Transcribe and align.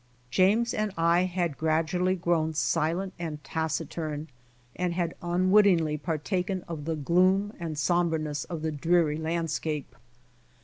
James 0.31 0.73
and 0.73 0.91
I 0.97 1.25
had 1.25 1.59
gradually 1.59 2.15
grown 2.15 2.55
silent 2.55 3.13
and 3.19 3.43
taciturn, 3.43 4.29
and 4.75 4.95
had 4.95 5.13
unwittingly 5.21 5.95
partaken 5.99 6.63
of 6.67 6.85
the 6.85 6.95
gloom 6.95 7.53
and 7.59 7.77
somberness 7.77 8.43
of 8.45 8.63
the 8.63 8.71
dreary 8.71 9.17
landscape. 9.17 9.95